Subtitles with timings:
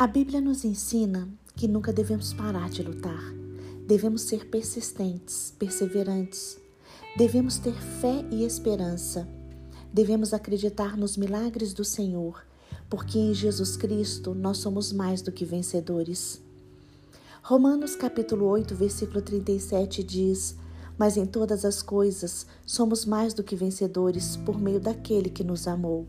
[0.00, 3.20] A Bíblia nos ensina que nunca devemos parar de lutar.
[3.84, 6.56] Devemos ser persistentes, perseverantes.
[7.16, 9.28] Devemos ter fé e esperança.
[9.92, 12.46] Devemos acreditar nos milagres do Senhor,
[12.88, 16.40] porque em Jesus Cristo nós somos mais do que vencedores.
[17.42, 20.54] Romanos capítulo 8, versículo 37 diz:
[20.96, 25.66] Mas em todas as coisas somos mais do que vencedores por meio daquele que nos
[25.66, 26.06] amou.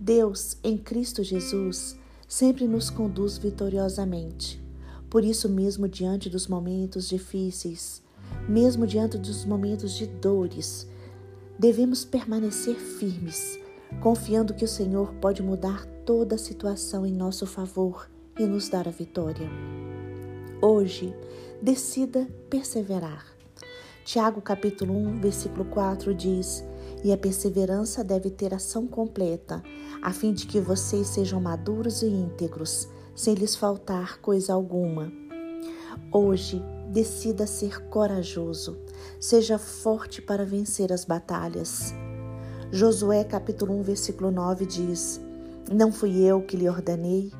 [0.00, 1.96] Deus, em Cristo Jesus,
[2.28, 4.62] sempre nos conduz vitoriosamente.
[5.08, 8.02] Por isso, mesmo diante dos momentos difíceis,
[8.46, 10.86] mesmo diante dos momentos de dores,
[11.58, 13.58] devemos permanecer firmes,
[14.02, 18.86] confiando que o Senhor pode mudar toda a situação em nosso favor e nos dar
[18.86, 19.48] a vitória.
[20.60, 21.14] Hoje,
[21.62, 23.37] decida perseverar.
[24.08, 26.64] Tiago capítulo 1, versículo 4 diz:
[27.04, 29.62] "E a perseverança deve ter ação completa,
[30.00, 35.12] a fim de que vocês sejam maduros e íntegros, sem lhes faltar coisa alguma.
[36.10, 38.78] Hoje, decida ser corajoso,
[39.20, 41.92] seja forte para vencer as batalhas.
[42.72, 45.20] Josué capítulo 1, versículo 9 diz:
[45.70, 47.30] Não fui eu que lhe ordenei?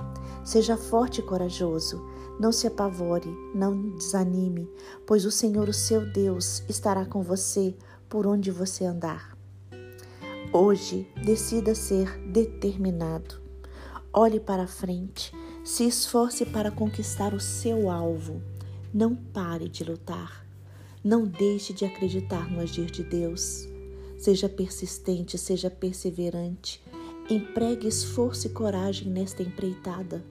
[0.45, 1.99] Seja forte e corajoso,
[2.39, 4.69] não se apavore, não desanime,
[5.07, 7.75] pois o Senhor, o seu Deus, estará com você
[8.09, 9.37] por onde você andar.
[10.53, 13.41] Hoje, decida ser determinado.
[14.13, 15.33] Olhe para frente,
[15.65, 18.41] se esforce para conquistar o seu alvo.
[18.95, 20.47] Não pare de lutar.
[21.05, 23.69] Não deixe de acreditar no agir de Deus.
[24.17, 26.83] Seja persistente, seja perseverante.
[27.29, 30.25] Empregue esforço e coragem nesta empreitada.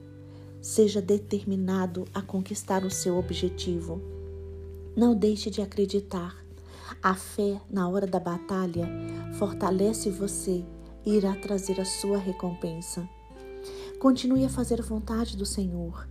[0.68, 4.02] Seja determinado a conquistar o seu objetivo.
[4.94, 6.44] Não deixe de acreditar.
[7.02, 8.86] A fé na hora da batalha
[9.38, 10.62] fortalece você
[11.06, 13.08] e irá trazer a sua recompensa.
[13.98, 16.06] Continue a fazer a vontade do Senhor.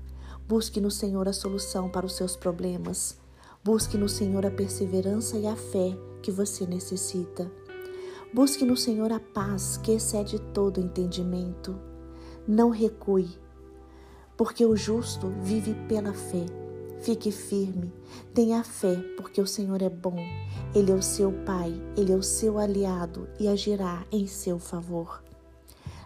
[0.48, 3.16] Busque no Senhor a solução para os seus problemas.
[3.64, 7.52] Busque no Senhor a perseverança e a fé que você necessita.
[8.34, 11.80] Busque no Senhor a paz que excede todo entendimento.
[12.48, 13.30] Não recue,
[14.38, 16.46] porque o justo vive pela fé.
[17.02, 17.94] Fique firme,
[18.34, 20.18] tenha fé, porque o Senhor é bom.
[20.74, 25.24] Ele é o seu Pai, ele é o seu aliado e agirá em seu favor.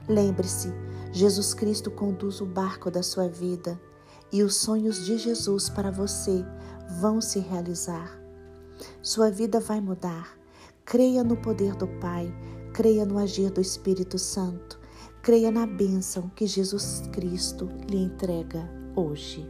[0.07, 0.73] Lembre-se,
[1.11, 3.79] Jesus Cristo conduz o barco da sua vida
[4.31, 6.45] e os sonhos de Jesus para você
[6.99, 8.19] vão se realizar.
[9.01, 10.37] Sua vida vai mudar.
[10.83, 12.33] Creia no poder do Pai,
[12.73, 14.79] creia no agir do Espírito Santo,
[15.21, 19.47] creia na bênção que Jesus Cristo lhe entrega hoje.